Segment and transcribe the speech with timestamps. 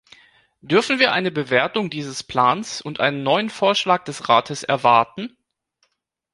[0.61, 5.37] Dürfen wir eine Bewertung dieses Plans und einen neuen Vorschlag des Rates erwarten?